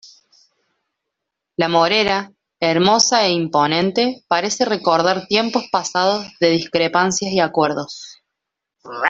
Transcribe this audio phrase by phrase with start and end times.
[1.57, 8.19] La morera, hermosa e imponente, parece recordar tiempos pasados de discrepancias y acuerdos.